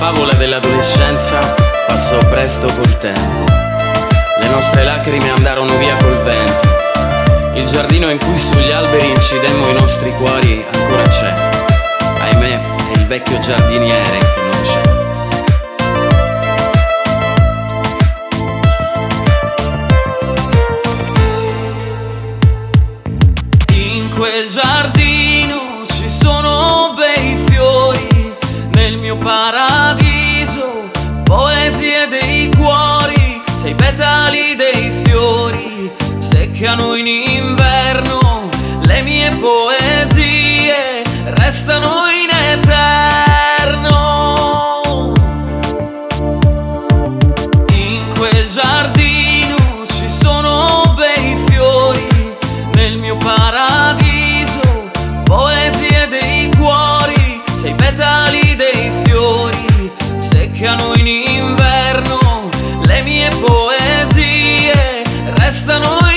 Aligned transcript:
favola 0.00 0.32
dell'adolescenza 0.32 1.40
passò 1.86 2.16
presto 2.30 2.72
col 2.72 2.96
tempo. 2.96 3.44
Le 4.40 4.48
nostre 4.48 4.82
lacrime 4.82 5.28
andarono 5.28 5.76
via 5.76 5.94
col 5.96 6.16
vento. 6.22 6.68
Il 7.52 7.66
giardino 7.66 8.08
in 8.08 8.18
cui 8.18 8.38
sugli 8.38 8.70
alberi 8.70 9.10
incidemmo 9.10 9.68
i 9.68 9.74
nostri 9.74 10.10
cuori 10.12 10.64
ancora 10.72 11.02
c'è. 11.02 11.34
Ahimè, 12.18 12.60
è 12.92 12.96
il 12.96 13.06
vecchio 13.08 13.38
giardiniere 13.40 14.18
che 14.18 14.42
non 14.50 14.60
c'è. 14.62 14.99
Seccano 36.60 36.94
in 36.94 37.06
inverno, 37.06 38.50
le 38.82 39.00
mie 39.00 39.34
poesie 39.36 41.02
restano 41.38 42.02
in 42.10 42.28
eterno. 42.52 43.94
In 47.72 48.12
quel 48.14 48.46
giardino 48.50 49.86
ci 49.86 50.06
sono 50.06 50.82
bei 50.96 51.34
fiori, 51.48 52.36
nel 52.74 52.98
mio 52.98 53.16
paradiso, 53.16 54.90
poesie 55.24 56.08
dei 56.08 56.50
cuori, 56.58 57.40
sei 57.54 57.72
petali 57.72 58.54
dei 58.54 58.92
fiori, 59.04 59.90
seccano 60.18 60.92
in 60.96 61.06
inverno, 61.06 62.50
le 62.82 63.00
mie 63.00 63.30
poesie 63.30 65.04
restano 65.38 66.09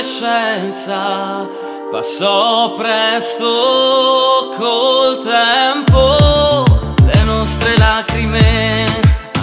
dell'adolescenza 0.00 1.46
passò 1.90 2.74
presto 2.74 4.48
col 4.56 5.18
tempo, 5.22 6.64
le 7.04 7.22
nostre 7.24 7.76
lacrime 7.76 8.86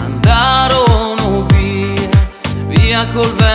andarono 0.01 1.45
via, 1.47 2.09
via 2.67 3.07
col 3.13 3.31
vento, 3.33 3.46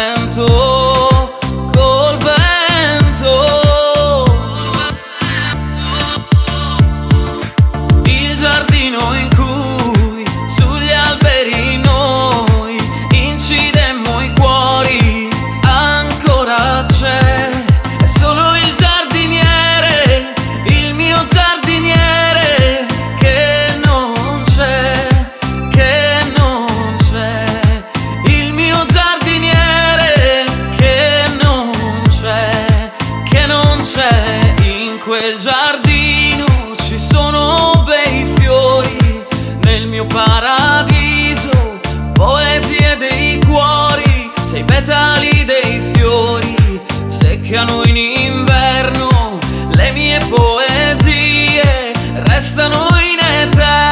seccano 48.23 48.29
in 48.29 48.33
inverno, 48.33 49.39
le 49.75 49.91
mie 49.93 50.19
poesie 50.29 51.93
restano 52.25 52.87
in 53.01 53.19
eterno. 53.19 53.92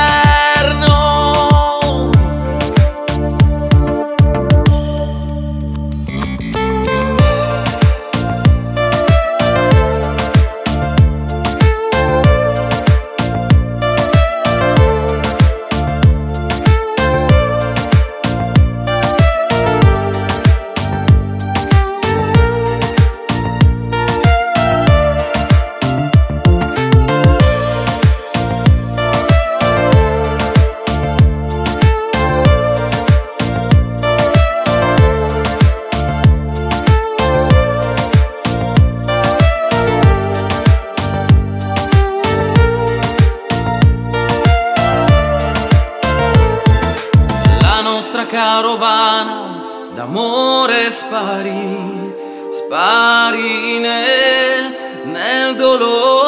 Carovana 48.31 49.91
d'amore 49.93 50.89
sparì, 50.93 52.15
sparì 52.53 53.81
nel, 53.81 54.77
nel 55.07 55.57
dolore. 55.57 56.20